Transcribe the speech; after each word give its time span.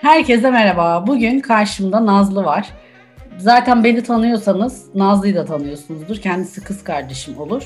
Herkese 0.00 0.50
merhaba. 0.50 1.06
Bugün 1.06 1.40
karşımda 1.40 2.06
Nazlı 2.06 2.44
var. 2.44 2.68
Zaten 3.38 3.84
beni 3.84 4.02
tanıyorsanız 4.02 4.94
Nazlı'yı 4.94 5.34
da 5.34 5.44
tanıyorsunuzdur. 5.44 6.16
Kendisi 6.16 6.64
kız 6.64 6.84
kardeşim 6.84 7.38
olur. 7.38 7.62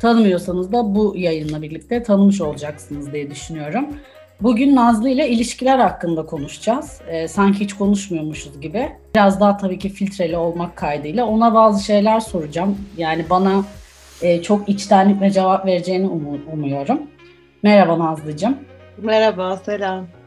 Tanımıyorsanız 0.00 0.72
da 0.72 0.94
bu 0.94 1.14
yayınla 1.16 1.62
birlikte 1.62 2.02
tanımış 2.02 2.40
olacaksınız 2.40 3.12
diye 3.12 3.30
düşünüyorum. 3.30 3.86
Bugün 4.40 4.76
Nazlı 4.76 5.08
ile 5.08 5.28
ilişkiler 5.28 5.78
hakkında 5.78 6.26
konuşacağız. 6.26 7.00
Ee, 7.08 7.28
sanki 7.28 7.60
hiç 7.60 7.72
konuşmuyormuşuz 7.74 8.60
gibi. 8.60 8.88
Biraz 9.14 9.40
daha 9.40 9.56
tabii 9.56 9.78
ki 9.78 9.88
filtreli 9.88 10.36
olmak 10.36 10.76
kaydıyla 10.76 11.26
ona 11.26 11.54
bazı 11.54 11.84
şeyler 11.84 12.20
soracağım. 12.20 12.78
Yani 12.96 13.24
bana 13.30 13.64
e, 14.22 14.42
çok 14.42 14.68
içtenlikle 14.68 15.30
cevap 15.30 15.66
vereceğini 15.66 16.06
umu- 16.06 16.52
umuyorum. 16.52 17.00
Merhaba 17.62 17.98
Nazlıcığım. 17.98 18.58
Merhaba, 19.02 19.56
selam. 19.56 20.17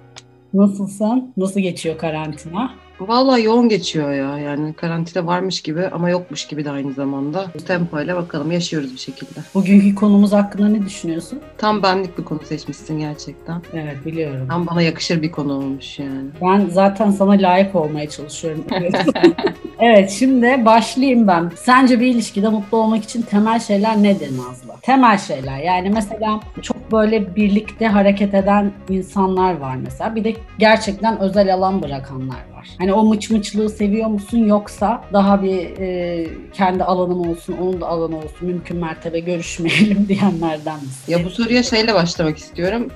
Nasılsın? 0.54 1.34
Nasıl 1.38 1.60
geçiyor 1.60 1.98
karantina? 1.98 2.72
Vallahi 3.08 3.44
yoğun 3.44 3.70
geçiyor 3.70 4.12
ya. 4.12 4.38
Yani 4.38 4.73
karantina 4.73 5.28
varmış 5.28 5.62
gibi 5.62 5.88
ama 5.88 6.09
yokmuş 6.09 6.48
gibi 6.48 6.66
de 6.66 6.72
aynı 6.72 6.94
zamanda. 6.94 7.46
Tempo 7.68 8.02
ile 8.02 8.16
bakalım 8.16 8.52
yaşıyoruz 8.52 8.94
bir 8.94 9.00
şekilde. 9.00 9.40
Bugünkü 9.54 9.95
konumuz 9.95 10.32
hakkında 10.32 10.68
ne 10.68 10.86
düşünüyorsun? 10.86 11.40
Tam 11.58 11.84
benlik 11.84 12.18
bir 12.18 12.23
konu 12.23 12.40
seçmişsin 12.44 13.00
gerçekten. 13.00 13.62
Evet 13.73 14.06
biliyorum. 14.06 14.48
Tam 14.50 14.68
bana 14.68 14.82
yakışır 14.82 15.22
bir 15.22 15.32
konu 15.32 15.54
olmuş 15.54 16.00
yani. 16.00 16.30
Ben 16.42 16.70
zaten 16.70 17.12
sana 17.12 17.31
layık 17.31 17.76
olmaya 17.76 18.09
çalışıyorum. 18.09 18.66
evet 19.80 20.12
şimdi 20.12 20.66
başlayayım 20.66 21.28
ben. 21.28 21.52
Sence 21.56 22.00
bir 22.00 22.08
ilişkide 22.08 22.50
mutlu 22.50 22.78
olmak 22.78 23.04
için 23.04 23.22
temel 23.22 23.59
şeyler 23.59 24.04
nedir 24.04 24.38
Nazlı? 24.38 24.73
Temel 24.81 25.18
şeyler 25.18 25.59
yani 25.59 25.90
mesela 25.90 26.40
çok 26.62 26.70
böyle 26.92 27.36
birlikte 27.36 27.88
hareket 27.88 28.34
eden 28.34 28.72
insanlar 28.89 29.58
var 29.58 29.75
mesela. 29.75 30.16
Bir 30.16 30.23
de 30.23 30.34
gerçekten 30.59 31.20
özel 31.20 31.53
alan 31.53 31.81
bırakanlar 31.81 32.52
var. 32.56 32.67
Hani 32.78 32.94
o 32.94 33.03
mıç 33.03 33.30
mıçlığı 33.30 33.70
seviyor 33.70 34.08
musun 34.08 34.38
yoksa 34.38 35.03
daha 35.14 35.44
bir 35.44 35.80
e, 35.80 36.28
kendi 36.53 36.84
alanım 36.84 37.30
olsun, 37.30 37.56
onun 37.62 37.81
da 37.81 37.88
alanı 37.88 38.17
olsun, 38.17 38.47
mümkün 38.47 38.78
mertebe 38.78 39.19
görüşmeyelim 39.19 40.06
diyenlerden 40.08 40.80
misin? 40.80 41.12
Ya 41.12 41.25
bu 41.25 41.30
soruya 41.30 41.64
şeyle 41.64 41.94
başlamak 41.94 42.38
istiyorum. 42.38 42.88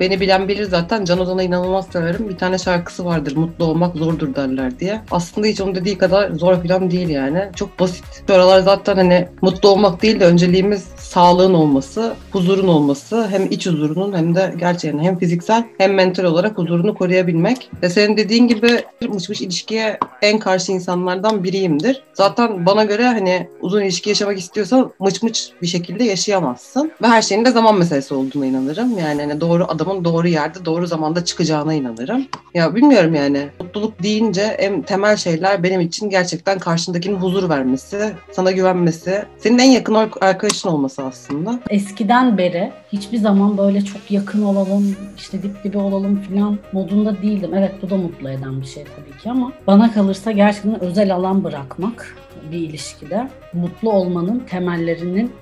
Beni 0.00 0.20
bilen 0.20 0.48
bilir 0.48 0.64
zaten. 0.64 1.04
Can 1.04 1.18
Ozan'a 1.18 1.42
inanılmaz 1.42 1.86
severim. 1.86 2.28
Bir 2.28 2.36
tane 2.36 2.58
şarkısı 2.58 3.04
vardır. 3.04 3.36
Mutlu 3.36 3.64
olmak 3.64 3.96
zordur 3.96 4.34
derler 4.34 4.78
diye. 4.78 5.00
Aslında 5.10 5.46
hiç 5.46 5.60
onun 5.60 5.74
dediği 5.74 5.98
kadar 5.98 6.30
zor 6.30 6.62
falan 6.62 6.90
değil 6.90 7.08
yani. 7.08 7.50
Çok 7.56 7.80
basit. 7.80 8.04
Şu 8.26 8.34
aralar 8.34 8.60
zaten 8.60 8.96
hani 8.96 9.28
mutlu 9.42 9.68
olmak 9.68 10.02
değil 10.02 10.20
de 10.20 10.26
önceliğimiz 10.26 10.88
sağlığın 11.14 11.54
olması, 11.54 12.14
huzurun 12.32 12.68
olması. 12.68 13.28
Hem 13.28 13.46
iç 13.50 13.66
huzurunun 13.66 14.16
hem 14.16 14.34
de 14.34 14.54
gerçekten 14.58 14.98
hem 14.98 15.18
fiziksel 15.18 15.64
hem 15.78 15.94
mental 15.94 16.24
olarak 16.24 16.58
huzurunu 16.58 16.94
koruyabilmek. 16.94 17.70
Ve 17.82 17.90
senin 17.90 18.16
dediğin 18.16 18.48
gibi 18.48 18.84
mış 19.08 19.28
mış 19.28 19.40
ilişkiye 19.40 19.98
en 20.22 20.38
karşı 20.38 20.72
insanlardan 20.72 21.44
biriyimdir. 21.44 22.02
Zaten 22.14 22.66
bana 22.66 22.84
göre 22.84 23.06
hani 23.06 23.48
uzun 23.60 23.82
ilişki 23.82 24.08
yaşamak 24.08 24.38
istiyorsan 24.38 24.92
mıç 25.00 25.50
bir 25.62 25.66
şekilde 25.66 26.04
yaşayamazsın. 26.04 26.92
Ve 27.02 27.06
her 27.06 27.22
şeyin 27.22 27.44
de 27.44 27.50
zaman 27.50 27.78
meselesi 27.78 28.14
olduğuna 28.14 28.46
inanırım. 28.46 28.98
Yani 28.98 29.22
hani 29.22 29.40
doğru 29.40 29.64
adamın 29.68 30.04
doğru 30.04 30.28
yerde 30.28 30.64
doğru 30.64 30.86
zamanda 30.86 31.24
çıkacağına 31.24 31.74
inanırım. 31.74 32.26
Ya 32.54 32.74
bilmiyorum 32.74 33.14
yani. 33.14 33.48
Mutluluk 33.74 34.02
deyince 34.02 34.42
en 34.42 34.82
temel 34.82 35.16
şeyler 35.16 35.62
benim 35.62 35.80
için 35.80 36.10
gerçekten 36.10 36.58
karşındakinin 36.58 37.16
huzur 37.16 37.48
vermesi, 37.48 38.12
sana 38.32 38.50
güvenmesi, 38.50 39.24
senin 39.38 39.58
en 39.58 39.70
yakın 39.70 39.94
arkadaşın 40.20 40.68
olması 40.68 41.02
aslında. 41.04 41.60
Eskiden 41.70 42.38
beri 42.38 42.72
hiçbir 42.92 43.18
zaman 43.18 43.58
böyle 43.58 43.84
çok 43.84 44.10
yakın 44.10 44.42
olalım, 44.42 44.96
işte 45.16 45.42
dip 45.42 45.64
dibe 45.64 45.78
olalım 45.78 46.22
falan 46.22 46.58
modunda 46.72 47.22
değildim. 47.22 47.50
Evet 47.54 47.72
bu 47.82 47.90
da 47.90 47.96
mutlu 47.96 48.30
eden 48.30 48.60
bir 48.60 48.66
şey 48.66 48.84
tabii 48.84 49.22
ki 49.22 49.30
ama 49.30 49.52
bana 49.66 49.92
kalırsa 49.92 50.32
gerçekten 50.32 50.80
özel 50.80 51.14
alan 51.14 51.44
bırakmak 51.44 52.16
bir 52.52 52.58
ilişkide 52.58 53.28
mutlu 53.52 53.92
olmanın 53.92 54.42
temellerinin 54.50 55.32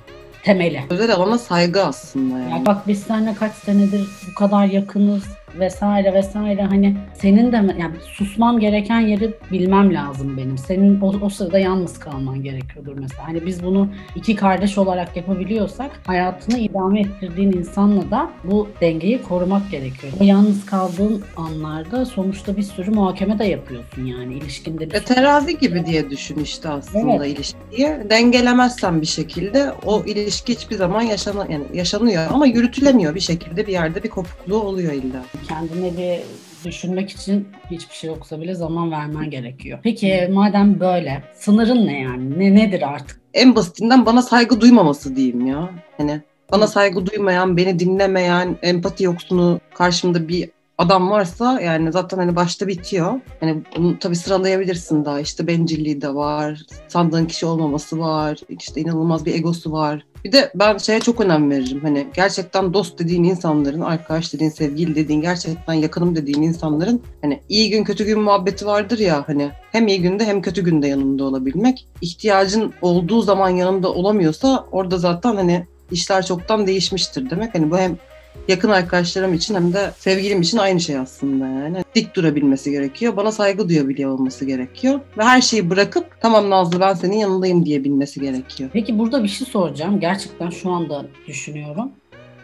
temeli. 0.42 0.80
Özel 0.90 1.14
alana 1.14 1.38
saygı 1.38 1.84
aslında 1.84 2.38
yani. 2.38 2.50
Yani 2.50 2.66
bak 2.66 2.88
biz 2.88 3.02
seninle 3.02 3.34
kaç 3.34 3.52
senedir 3.52 4.08
bu 4.30 4.34
kadar 4.34 4.66
yakınız 4.66 5.22
vesaire 5.58 6.14
vesaire 6.14 6.62
hani 6.62 6.96
senin 7.14 7.52
de 7.52 7.56
yani 7.56 7.94
susmam 8.06 8.60
gereken 8.60 9.00
yeri 9.00 9.30
bilmem 9.52 9.94
lazım 9.94 10.36
benim. 10.36 10.58
Senin 10.58 11.00
o, 11.00 11.12
o 11.22 11.28
sırada 11.28 11.58
yalnız 11.58 11.98
kalman 11.98 12.42
gerekiyordur 12.42 12.98
mesela. 12.98 13.28
Hani 13.28 13.46
biz 13.46 13.62
bunu 13.64 13.88
iki 14.16 14.36
kardeş 14.36 14.78
olarak 14.78 15.16
yapabiliyorsak 15.16 15.90
hayatını 16.06 16.58
idame 16.58 17.00
ettirdiğin 17.00 17.52
insanla 17.52 18.10
da 18.10 18.30
bu 18.44 18.68
dengeyi 18.80 19.22
korumak 19.22 19.70
gerekiyor. 19.70 20.12
O 20.20 20.24
yalnız 20.24 20.66
kaldığın 20.66 21.22
anlarda 21.36 22.04
sonuçta 22.04 22.56
bir 22.56 22.62
sürü 22.62 22.90
muhakeme 22.90 23.38
de 23.38 23.44
yapıyorsun 23.44 24.04
yani 24.04 24.34
ilişkinde. 24.34 24.90
Bir 24.90 24.94
E, 24.94 25.00
terazi 25.00 25.58
gibi 25.58 25.86
diye 25.86 26.10
düşün 26.10 26.38
işte 26.38 26.68
aslında 26.68 27.24
Evet. 27.24 27.36
ilişkiyi. 27.38 27.88
Dengelemezsen 28.10 29.00
bir 29.00 29.06
şekilde 29.06 29.72
o 29.86 30.04
ilişki 30.04 30.52
hiçbir 30.54 30.76
zaman 30.76 31.02
yaşana, 31.02 31.46
yani 31.50 31.64
yaşanıyor 31.74 32.22
ama 32.32 32.46
yürütülemiyor 32.46 33.14
bir 33.14 33.20
şekilde 33.20 33.66
bir 33.66 33.72
yerde 33.72 34.02
bir 34.02 34.08
kopukluğu 34.10 34.60
oluyor 34.62 34.92
illa. 34.92 35.22
Kendine 35.48 35.96
bir 35.96 36.20
düşünmek 36.70 37.10
için 37.10 37.48
hiçbir 37.70 37.94
şey 37.94 38.10
yoksa 38.10 38.40
bile 38.40 38.54
zaman 38.54 38.90
vermen 38.90 39.30
gerekiyor. 39.30 39.78
Peki 39.82 40.28
madem 40.32 40.80
böyle 40.80 41.22
sınırın 41.34 41.86
ne 41.86 42.00
yani? 42.00 42.38
Ne 42.38 42.54
nedir 42.54 42.82
artık? 42.82 43.20
En 43.34 43.54
basitinden 43.54 44.06
bana 44.06 44.22
saygı 44.22 44.60
duymaması 44.60 45.16
diyeyim 45.16 45.46
ya. 45.46 45.70
Hani 45.98 46.20
bana 46.52 46.66
saygı 46.66 47.06
duymayan, 47.06 47.56
beni 47.56 47.78
dinlemeyen, 47.78 48.56
empati 48.62 49.04
yoksunu 49.04 49.60
karşımda 49.74 50.28
bir 50.28 50.50
adam 50.78 51.10
varsa 51.10 51.60
yani 51.60 51.92
zaten 51.92 52.18
hani 52.18 52.36
başta 52.36 52.68
bitiyor. 52.68 53.20
Hani 53.40 53.62
bunu 53.76 53.98
tabii 53.98 54.16
sıralayabilirsin 54.16 55.04
daha 55.04 55.20
işte 55.20 55.46
bencilliği 55.46 56.02
de 56.02 56.14
var, 56.14 56.62
sandığın 56.88 57.26
kişi 57.26 57.46
olmaması 57.46 57.98
var, 57.98 58.38
işte 58.48 58.80
inanılmaz 58.80 59.26
bir 59.26 59.34
egosu 59.34 59.72
var. 59.72 60.04
Bir 60.24 60.32
de 60.32 60.52
ben 60.54 60.78
şeye 60.78 61.00
çok 61.00 61.20
önem 61.20 61.50
veririm. 61.50 61.80
Hani 61.82 62.06
gerçekten 62.14 62.74
dost 62.74 62.98
dediğin 62.98 63.24
insanların, 63.24 63.80
arkadaş 63.80 64.32
dediğin, 64.32 64.50
sevgili 64.50 64.94
dediğin, 64.94 65.20
gerçekten 65.20 65.72
yakınım 65.72 66.16
dediğin 66.16 66.42
insanların 66.42 67.02
hani 67.22 67.40
iyi 67.48 67.70
gün 67.70 67.84
kötü 67.84 68.04
gün 68.04 68.20
muhabbeti 68.20 68.66
vardır 68.66 68.98
ya 68.98 69.24
hani 69.26 69.50
hem 69.72 69.86
iyi 69.86 70.02
günde 70.02 70.24
hem 70.24 70.42
kötü 70.42 70.64
günde 70.64 70.88
yanında 70.88 71.24
olabilmek. 71.24 71.88
İhtiyacın 72.00 72.72
olduğu 72.82 73.22
zaman 73.22 73.48
yanında 73.48 73.92
olamıyorsa 73.92 74.66
orada 74.72 74.98
zaten 74.98 75.36
hani 75.36 75.66
işler 75.90 76.26
çoktan 76.26 76.66
değişmiştir 76.66 77.30
demek. 77.30 77.54
Hani 77.54 77.70
bu 77.70 77.78
hem 77.78 77.96
yakın 78.48 78.70
arkadaşlarım 78.70 79.34
için 79.34 79.54
hem 79.54 79.72
de 79.72 79.92
sevgilim 79.98 80.40
için 80.40 80.58
aynı 80.58 80.80
şey 80.80 80.98
aslında 80.98 81.46
yani. 81.46 81.84
Dik 81.94 82.16
durabilmesi 82.16 82.70
gerekiyor. 82.70 83.16
Bana 83.16 83.32
saygı 83.32 83.68
duyabiliyor 83.68 84.10
olması 84.10 84.44
gerekiyor. 84.44 85.00
Ve 85.18 85.22
her 85.22 85.40
şeyi 85.40 85.70
bırakıp 85.70 86.06
tamam 86.20 86.50
Nazlı 86.50 86.80
ben 86.80 86.94
senin 86.94 87.16
yanındayım 87.16 87.66
diyebilmesi 87.66 88.20
gerekiyor. 88.20 88.70
Peki 88.72 88.98
burada 88.98 89.22
bir 89.22 89.28
şey 89.28 89.46
soracağım. 89.46 90.00
Gerçekten 90.00 90.50
şu 90.50 90.70
anda 90.70 91.04
düşünüyorum. 91.26 91.92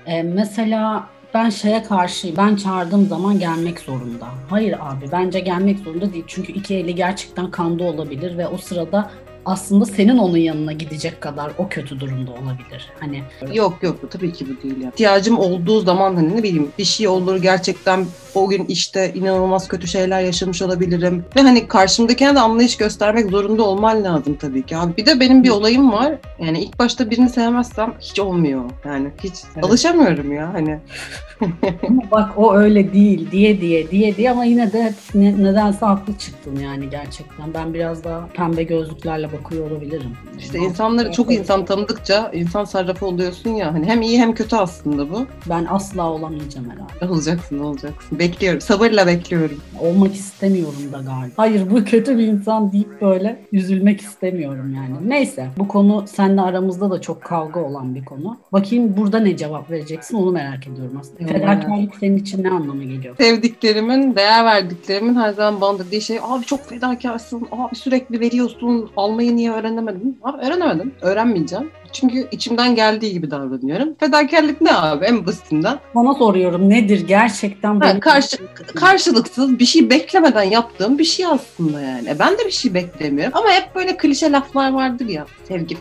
Ee, 0.07 0.23
mesela 0.23 1.09
ben 1.35 1.51
şeye 1.51 1.83
karşıyım. 1.83 2.37
Ben 2.37 2.57
çağırdığım 2.57 3.07
zaman 3.07 3.39
gelmek 3.39 3.81
zorunda. 3.81 4.27
Hayır 4.51 4.77
abi 4.81 5.05
bence 5.13 5.41
gelmek 5.41 5.79
zorunda 5.79 6.13
değil. 6.13 6.25
Çünkü 6.27 6.53
iki 6.53 6.75
eli 6.75 6.95
gerçekten 6.95 7.51
kanda 7.51 7.85
olabilir 7.85 8.39
ve 8.39 8.49
o 8.49 8.57
sırada 8.59 9.11
aslında 9.49 9.85
senin 9.85 10.19
onun 10.19 10.37
yanına 10.37 10.73
gidecek 10.73 11.21
kadar 11.21 11.53
o 11.59 11.69
kötü 11.69 12.01
durumda 12.01 12.31
olabilir. 12.31 12.89
Hani 13.01 13.23
Yok 13.53 13.83
yok 13.83 14.11
tabii 14.11 14.33
ki 14.33 14.47
bu 14.49 14.63
değil. 14.63 14.81
Yani. 14.81 14.91
İhtiyacım 14.91 15.39
olduğu 15.39 15.81
zaman 15.81 16.17
hani 16.17 16.37
ne 16.37 16.43
bileyim 16.43 16.69
bir 16.79 16.85
şey 16.85 17.09
olur 17.09 17.37
gerçekten 17.37 18.07
o 18.35 18.49
gün 18.49 18.65
işte 18.65 19.13
inanılmaz 19.15 19.69
kötü 19.69 19.87
şeyler 19.87 20.21
yaşamış 20.21 20.63
olabilirim. 20.63 21.25
Ve 21.37 21.43
hani 21.43 21.69
karşımdakine 21.69 22.35
de 22.35 22.41
anlayış 22.41 22.77
göstermek 22.77 23.31
zorunda 23.31 23.63
olman 23.63 24.05
lazım 24.05 24.37
tabii 24.41 24.67
ki. 24.67 24.77
Abi 24.77 24.97
bir 24.97 25.07
de 25.07 25.21
benim 25.21 25.45
bir 25.45 25.51
olayım 25.51 25.93
var. 25.93 26.15
Yani 26.41 26.61
ilk 26.61 26.79
başta 26.79 27.11
birini 27.11 27.29
sevmezsem 27.29 27.95
hiç 28.01 28.21
olmuyor. 28.21 28.65
Yani 28.85 29.09
hiç 29.25 29.35
Evet. 29.55 29.65
alışamıyorum 29.65 30.33
ya 30.33 30.53
hani. 30.55 30.79
Ama 31.89 32.03
bak 32.11 32.31
o 32.37 32.55
öyle 32.57 32.93
değil 32.93 33.31
diye 33.31 33.61
diye 33.61 33.91
diye 33.91 34.17
diye 34.17 34.31
ama 34.31 34.45
yine 34.45 34.73
de 34.73 34.95
ne- 35.15 35.43
nedense 35.45 35.87
haklı 35.87 36.19
çıktın 36.19 36.57
yani 36.57 36.91
gerçekten. 36.91 37.55
Ben 37.55 37.75
biraz 37.75 38.05
daha 38.05 38.27
pembe 38.35 38.63
gözlüklerle 38.63 39.33
bakıyor 39.33 39.71
olabilirim. 39.71 40.11
İşte 40.39 40.59
insanları 40.59 41.13
çok 41.13 41.33
insan 41.33 41.65
tanıdıkça 41.65 42.31
insan 42.35 42.65
sarrafı 42.65 43.07
oluyorsun 43.07 43.51
ya. 43.51 43.75
Hani 43.75 43.87
hem 43.87 44.03
iyi 44.03 44.19
hem 44.19 44.35
kötü 44.35 44.57
aslında 44.57 45.11
bu. 45.11 45.27
Ben 45.51 45.67
asla 45.71 46.11
olamayacağım 46.11 46.67
herhalde. 46.71 47.13
Olacaksın 47.15 47.59
olacaksın. 47.59 48.19
Bekliyorum. 48.19 48.61
Sabırla 48.61 49.07
bekliyorum. 49.07 49.61
Olmak 49.81 50.15
istemiyorum 50.15 50.93
da 50.93 50.97
galiba. 50.99 51.33
Hayır 51.37 51.71
bu 51.71 51.85
kötü 51.85 52.19
bir 52.19 52.27
insan 52.27 52.73
deyip 52.73 53.01
böyle 53.03 53.43
üzülmek 53.53 54.01
istemiyorum 54.01 54.75
yani. 54.75 55.09
Neyse 55.11 55.49
bu 55.59 55.69
konu 55.69 56.05
seninle 56.29 56.41
aramızda 56.41 56.91
da 56.91 57.01
çok 57.01 57.23
kavga 57.23 57.61
olan 57.61 57.95
bir 57.95 58.05
konu. 58.05 58.37
Bakayım 58.53 58.97
burada 58.97 59.21
ne 59.21 59.37
cevap 59.37 59.71
vereceksin 59.71 60.17
onu 60.17 60.33
merak 60.33 60.67
ediyorum 60.67 60.97
aslında. 61.01 61.19
Evet. 61.21 61.33
Fedakarlık 61.33 61.95
senin 62.01 62.17
için 62.17 62.45
ne 62.45 62.51
anlama 62.51 62.85
geliyor? 62.85 63.17
sevdiklerimin, 63.17 64.17
değer 64.17 64.45
verdiklerimin 64.45 65.15
her 65.15 65.33
zaman 65.33 65.61
bana 65.61 65.79
dediği 65.79 66.01
şey 66.01 66.19
abi 66.23 66.45
çok 66.45 66.65
fedakarsın, 66.65 67.49
abi 67.53 67.77
sürekli 67.77 68.21
veriyorsun, 68.21 68.91
almayı 68.97 69.37
niye 69.37 69.53
öğrenemedin? 69.53 70.19
Abi 70.23 70.47
öğrenemedim, 70.47 70.95
öğrenmeyeceğim. 71.03 71.71
Çünkü 71.93 72.29
içimden 72.31 72.75
geldiği 72.75 73.13
gibi 73.13 73.31
davranıyorum. 73.31 73.95
Fedakarlık 74.01 74.61
ne 74.61 74.73
abi 74.75 75.05
en 75.05 75.27
basitinden? 75.27 75.79
Sana 75.95 76.15
soruyorum 76.15 76.71
nedir 76.71 77.07
gerçekten 77.09 77.81
Ha, 77.81 78.01
karşı, 78.01 78.37
karşılıksız 78.75 79.59
bir 79.59 79.65
şey 79.65 79.91
beklemeden 79.91 80.43
yaptığım 80.43 80.99
bir 80.99 81.05
şey 81.05 81.27
aslında 81.27 81.81
yani. 81.81 82.09
E, 82.09 82.19
Ben 82.19 82.33
de 82.39 82.47
bir 82.47 82.51
şey 82.51 82.75
beklemiyorum. 82.75 83.33
Ama 83.37 83.51
hep 83.51 83.75
böyle 83.75 83.97
klişe 83.97 84.33
laflar 84.33 84.73
vardır 84.73 85.07
ya. 85.09 85.27
Sevgi 85.49 85.77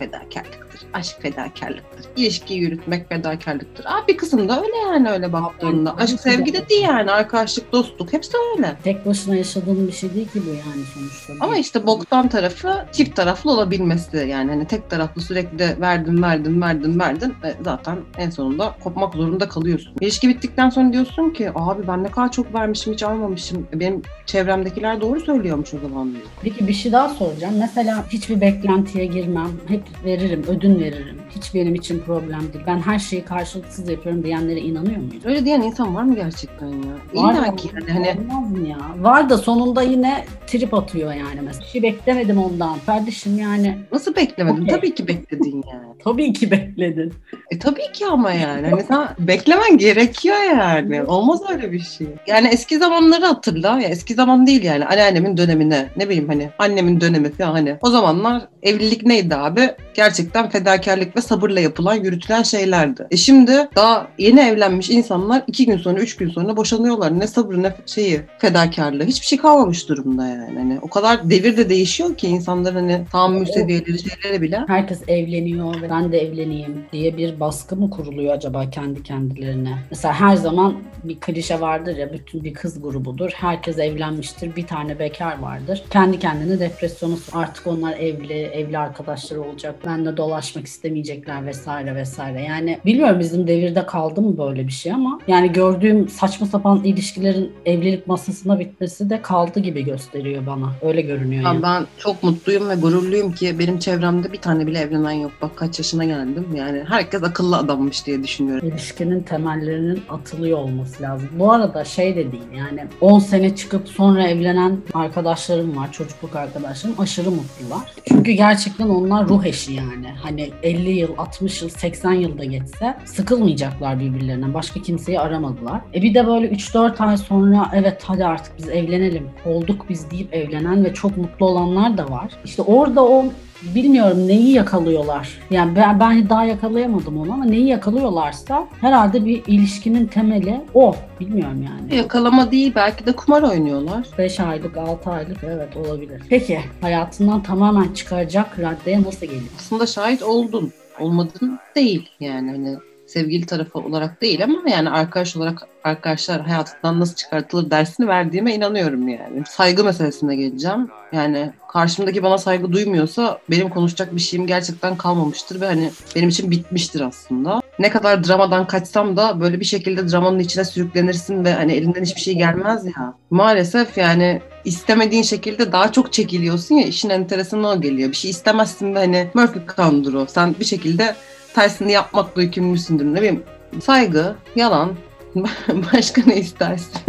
fedakarlıktır, 0.78 0.88
aşk 0.92 1.22
fedakarlıktır, 1.22 2.06
ilişki 2.16 2.54
yürütmek 2.54 3.08
fedakarlıktır. 3.08 3.84
Abi 3.84 4.16
kısım 4.16 4.48
da 4.48 4.62
öyle 4.62 4.76
yani 4.76 5.10
öyle 5.10 5.32
baktığında. 5.32 5.90
Aynen. 5.90 6.02
Aşk 6.04 6.20
sevgi 6.20 6.52
de 6.52 6.68
değil 6.68 6.82
yani. 6.82 7.10
Arkadaşlık, 7.10 7.72
dostluk 7.72 8.12
hepsi 8.12 8.32
öyle. 8.56 8.76
Tek 8.84 9.06
başına 9.06 9.36
yaşadığın 9.36 9.86
bir 9.86 9.92
şey 9.92 10.14
değil 10.14 10.28
ki 10.28 10.42
bu 10.46 10.50
yani 10.50 10.86
sonuçta. 10.94 11.44
Ama 11.44 11.56
işte 11.56 11.86
boktan 11.86 12.28
tarafı 12.28 12.86
çift 12.92 13.16
taraflı 13.16 13.50
olabilmesi 13.50 14.16
yani 14.16 14.50
hani 14.50 14.66
tek 14.66 14.90
taraflı 14.90 15.22
sürekli 15.22 15.80
verdin 15.80 16.22
verdin 16.22 16.60
verdin 16.62 17.00
verdin 17.00 17.34
e, 17.44 17.54
zaten 17.64 17.98
en 18.18 18.30
sonunda 18.30 18.74
kopmak 18.84 19.14
zorunda 19.14 19.48
kalıyorsun. 19.48 19.94
İlişki 20.00 20.28
bittikten 20.28 20.70
sonra 20.70 20.92
diyorsun 20.92 21.30
ki 21.30 21.50
abi 21.54 21.88
ben 21.88 22.04
ne 22.04 22.10
kadar 22.10 22.32
çok 22.32 22.54
vermişim 22.54 22.92
hiç 22.92 23.02
almamışım. 23.02 23.66
Benim 23.74 24.02
çevremdekiler 24.26 25.00
doğru 25.00 25.20
söylüyormuş 25.20 25.74
o 25.74 25.78
zaman 25.78 26.10
diyor. 26.10 26.22
Peki 26.42 26.68
bir 26.68 26.72
şey 26.72 26.92
daha 26.92 27.08
soracağım. 27.08 27.54
Mesela 27.58 28.04
hiçbir 28.10 28.40
beklentiye 28.40 29.06
girmem. 29.06 29.48
Hep 29.68 29.82
veririm, 30.04 30.44
ödün 30.48 30.67
veririm. 30.76 31.18
Hiç 31.36 31.54
benim 31.54 31.74
için 31.74 31.98
problem 32.00 32.40
değil. 32.40 32.64
Ben 32.66 32.78
her 32.78 32.98
şeyi 32.98 33.24
karşılıksız 33.24 33.88
yapıyorum 33.88 34.24
diyenlere 34.24 34.60
inanıyor 34.60 34.96
muyum? 34.96 35.22
Öyle 35.24 35.44
diyen 35.44 35.60
insan 35.62 35.94
var 35.94 36.02
mı 36.02 36.14
gerçekten 36.14 36.66
ya? 36.66 37.22
Var 37.22 37.34
İlla 37.34 37.56
ki 37.56 37.68
yani 37.74 37.90
hani 37.92 38.20
Olmaz 38.20 38.50
mı 38.50 38.68
ya? 38.68 38.78
Var 38.98 39.30
da 39.30 39.38
sonunda 39.38 39.82
yine 39.82 40.24
trip 40.46 40.74
atıyor 40.74 41.12
yani 41.12 41.40
mesela. 41.44 41.60
Bir 41.60 41.66
şey 41.66 41.82
beklemedim 41.82 42.38
ondan. 42.38 42.76
Kardeşim 42.86 43.38
yani 43.38 43.78
nasıl 43.92 44.16
beklemedin? 44.16 44.62
Okey. 44.62 44.74
Tabii 44.76 44.94
ki 44.94 45.08
bekledin 45.08 45.64
yani. 45.72 45.86
tabii 46.04 46.32
ki 46.32 46.50
bekledin. 46.50 47.12
E 47.50 47.58
tabii 47.58 47.92
ki 47.92 48.06
ama 48.06 48.32
yani. 48.32 48.68
Hani 48.68 48.82
sen 48.82 49.08
beklemen 49.18 49.78
gerekiyor 49.78 50.36
yani. 50.50 51.02
Olmaz 51.02 51.40
öyle 51.50 51.72
bir 51.72 51.80
şey. 51.80 52.06
Yani 52.26 52.48
eski 52.48 52.78
zamanları 52.78 53.26
hatırla. 53.26 53.80
Ya 53.80 53.88
eski 53.88 54.14
zaman 54.14 54.46
değil 54.46 54.62
yani. 54.64 54.86
Anneannemin 54.86 55.36
dönemine. 55.36 55.88
Ne 55.96 56.08
bileyim 56.08 56.28
hani 56.28 56.50
annemin 56.58 57.00
dönemi 57.00 57.32
falan 57.32 57.52
hani. 57.52 57.76
O 57.82 57.90
zamanlar 57.90 58.42
evlilik 58.62 59.06
neydi 59.06 59.34
abi? 59.34 59.70
Gerçekten 59.94 60.50
fedakarlık 60.50 61.16
ve 61.16 61.20
sabırla 61.20 61.60
yapılan, 61.60 61.94
yürütülen 61.94 62.42
şeylerdi. 62.42 63.06
E 63.10 63.16
şimdi 63.16 63.68
daha 63.76 64.08
yeni 64.18 64.40
evlenmiş 64.40 64.90
insanlar 64.90 65.42
iki 65.46 65.66
gün 65.66 65.76
sonra, 65.76 66.00
üç 66.00 66.16
gün 66.16 66.30
sonra 66.30 66.56
boşanıyorlar. 66.56 67.20
Ne 67.20 67.26
sabrı 67.26 67.62
ne 67.62 67.74
şeyi, 67.86 68.20
fedakarlığı. 68.38 69.04
Hiçbir 69.04 69.26
şey 69.26 69.38
kalmamış 69.38 69.88
durumda 69.88 70.26
yani. 70.26 70.58
Hani 70.58 70.78
o 70.82 70.88
kadar 70.88 71.30
devir 71.30 71.56
de 71.56 71.68
değişiyor 71.68 72.14
ki 72.14 72.26
insanların 72.26 72.74
hani 72.74 73.04
tahammül 73.12 73.46
seviyeleri 73.46 73.98
şeyleri 73.98 74.42
bile. 74.42 74.60
Herkes 74.66 75.02
evleniyor 75.08 75.82
ve 75.82 75.90
ben 75.90 76.12
de 76.12 76.18
evleneyim 76.18 76.84
diye 76.92 77.16
bir 77.16 77.40
baskı 77.40 77.76
mı 77.76 77.90
kuruluyor 77.90 78.34
acaba 78.34 78.70
kendi 78.70 79.02
kendilerine? 79.02 79.78
Mesela 79.90 80.14
her 80.14 80.36
zaman 80.36 80.76
bir 81.04 81.20
klişe 81.20 81.60
vardır 81.60 81.96
ya 81.96 82.12
bütün 82.12 82.44
bir 82.44 82.54
kız 82.54 82.82
grubudur. 82.82 83.30
Herkes 83.34 83.78
evlenmiştir. 83.78 84.56
Bir 84.56 84.66
tane 84.66 84.98
bekar 84.98 85.38
vardır. 85.38 85.82
Kendi 85.90 86.18
kendine 86.18 86.60
depresyona 86.60 87.14
sok- 87.14 87.38
artık 87.38 87.66
onlar 87.66 87.92
evli, 87.96 88.47
evli 88.48 88.78
arkadaşları 88.78 89.42
olacak. 89.42 89.74
Benle 89.86 90.16
dolaşmak 90.16 90.66
istemeyecekler 90.66 91.46
vesaire 91.46 91.94
vesaire. 91.94 92.42
Yani 92.42 92.78
bilmiyorum 92.86 93.20
bizim 93.20 93.46
devirde 93.46 93.86
kaldı 93.86 94.20
mı 94.22 94.38
böyle 94.38 94.66
bir 94.66 94.72
şey 94.72 94.92
ama 94.92 95.18
yani 95.28 95.52
gördüğüm 95.52 96.08
saçma 96.08 96.46
sapan 96.46 96.84
ilişkilerin 96.84 97.52
evlilik 97.66 98.06
masasına 98.06 98.58
bitmesi 98.60 99.10
de 99.10 99.22
kaldı 99.22 99.60
gibi 99.60 99.84
gösteriyor 99.84 100.46
bana. 100.46 100.72
Öyle 100.82 101.00
görünüyor 101.00 101.42
Ya 101.42 101.48
yani. 101.48 101.62
ben 101.62 101.86
çok 101.98 102.22
mutluyum 102.22 102.68
ve 102.68 102.74
gururluyum 102.74 103.32
ki 103.32 103.58
benim 103.58 103.78
çevremde 103.78 104.32
bir 104.32 104.38
tane 104.38 104.66
bile 104.66 104.78
evlenen 104.78 105.10
yok. 105.10 105.32
Bak 105.42 105.56
kaç 105.56 105.78
yaşına 105.78 106.04
geldim. 106.04 106.46
Yani 106.54 106.84
herkes 106.88 107.22
akıllı 107.22 107.56
adammış 107.56 108.06
diye 108.06 108.22
düşünüyorum. 108.22 108.68
İlişkinin 108.68 109.20
temellerinin 109.20 110.02
atılıyor 110.08 110.58
olması 110.58 111.02
lazım. 111.02 111.28
Bu 111.38 111.52
arada 111.52 111.84
şey 111.84 112.16
de 112.16 112.32
değil 112.32 112.42
yani 112.58 112.84
10 113.00 113.18
sene 113.18 113.56
çıkıp 113.56 113.88
sonra 113.88 114.28
evlenen 114.28 114.76
arkadaşlarım 114.94 115.76
var, 115.76 115.92
çocukluk 115.92 116.36
arkadaşlarım 116.36 117.00
aşırı 117.00 117.30
mutlular. 117.30 117.92
Çünkü 118.08 118.30
gerçekten 118.38 118.88
onlar 118.88 119.28
ruh 119.28 119.44
eşi 119.44 119.72
yani. 119.72 120.14
Hani 120.22 120.50
50 120.62 120.90
yıl, 120.90 121.08
60 121.18 121.62
yıl, 121.62 121.68
80 121.68 122.12
yılda 122.12 122.44
geçse 122.44 122.96
sıkılmayacaklar 123.04 124.00
birbirlerinden. 124.00 124.54
Başka 124.54 124.82
kimseyi 124.82 125.20
aramadılar. 125.20 125.80
E 125.94 126.02
bir 126.02 126.14
de 126.14 126.26
böyle 126.26 126.48
3-4 126.48 127.04
ay 127.04 127.16
sonra 127.16 127.70
evet 127.74 128.02
hadi 128.04 128.24
artık 128.24 128.58
biz 128.58 128.68
evlenelim, 128.68 129.30
olduk 129.46 129.86
biz 129.88 130.10
deyip 130.10 130.34
evlenen 130.34 130.84
ve 130.84 130.94
çok 130.94 131.16
mutlu 131.16 131.46
olanlar 131.46 131.98
da 131.98 132.10
var. 132.10 132.32
İşte 132.44 132.62
orada 132.62 133.04
o 133.04 133.24
bilmiyorum 133.62 134.28
neyi 134.28 134.52
yakalıyorlar. 134.52 135.28
Yani 135.50 135.76
ben, 135.76 136.00
ben 136.00 136.28
daha 136.28 136.44
yakalayamadım 136.44 137.18
onu 137.18 137.32
ama 137.32 137.44
neyi 137.44 137.66
yakalıyorlarsa 137.66 138.66
herhalde 138.80 139.24
bir 139.24 139.42
ilişkinin 139.46 140.06
temeli 140.06 140.60
o. 140.74 140.94
Bilmiyorum 141.20 141.66
yani. 141.70 141.96
Yakalama 141.96 142.50
değil 142.50 142.72
belki 142.74 143.06
de 143.06 143.12
kumar 143.12 143.42
oynuyorlar. 143.42 144.06
5 144.18 144.40
aylık, 144.40 144.76
6 144.76 145.10
aylık 145.10 145.38
evet 145.44 145.76
olabilir. 145.76 146.22
Peki 146.28 146.60
hayatından 146.80 147.42
tamamen 147.42 147.92
çıkaracak 147.92 148.58
raddeye 148.58 149.02
nasıl 149.02 149.26
geliyor? 149.26 149.42
Aslında 149.58 149.86
şahit 149.86 150.22
oldun. 150.22 150.72
Olmadın 151.00 151.58
değil 151.74 152.08
yani 152.20 152.50
hani 152.50 152.76
sevgili 153.08 153.46
tarafı 153.46 153.78
olarak 153.78 154.22
değil 154.22 154.44
ama 154.44 154.70
yani 154.70 154.90
arkadaş 154.90 155.36
olarak 155.36 155.62
arkadaşlar 155.84 156.40
hayatından 156.40 157.00
nasıl 157.00 157.14
çıkartılır 157.14 157.70
dersini 157.70 158.08
verdiğime 158.08 158.54
inanıyorum 158.54 159.08
yani. 159.08 159.42
Saygı 159.48 159.84
meselesine 159.84 160.36
geleceğim. 160.36 160.88
Yani 161.12 161.52
karşımdaki 161.72 162.22
bana 162.22 162.38
saygı 162.38 162.72
duymuyorsa 162.72 163.38
benim 163.50 163.68
konuşacak 163.68 164.16
bir 164.16 164.20
şeyim 164.20 164.46
gerçekten 164.46 164.96
kalmamıştır 164.96 165.60
ve 165.60 165.66
hani 165.66 165.90
benim 166.16 166.28
için 166.28 166.50
bitmiştir 166.50 167.00
aslında. 167.00 167.60
Ne 167.78 167.90
kadar 167.90 168.24
dramadan 168.24 168.66
kaçsam 168.66 169.16
da 169.16 169.40
böyle 169.40 169.60
bir 169.60 169.64
şekilde 169.64 170.10
dramanın 170.10 170.38
içine 170.38 170.64
sürüklenirsin 170.64 171.44
ve 171.44 171.52
hani 171.52 171.72
elinden 171.72 172.02
hiçbir 172.02 172.20
şey 172.20 172.34
gelmez 172.34 172.86
ya. 172.86 173.14
Maalesef 173.30 173.98
yani 173.98 174.40
istemediğin 174.64 175.22
şekilde 175.22 175.72
daha 175.72 175.92
çok 175.92 176.12
çekiliyorsun 176.12 176.74
ya 176.74 176.86
işin 176.86 177.10
enteresanı 177.10 177.68
o 177.68 177.80
geliyor. 177.80 178.10
Bir 178.10 178.16
şey 178.16 178.30
istemezsin 178.30 178.94
ve 178.94 178.98
hani 178.98 179.30
Murphy 179.34 179.66
kanundur 179.66 180.14
o. 180.14 180.26
Sen 180.26 180.54
bir 180.60 180.64
şekilde 180.64 181.14
tersini 181.58 181.92
yapmakla 181.92 182.42
yükümlüsündür. 182.42 183.04
Ne 183.04 183.16
bileyim 183.16 183.42
saygı, 183.80 184.34
yalan, 184.56 184.92
başka 185.92 186.22
ne 186.26 186.36
istersin? 186.36 187.00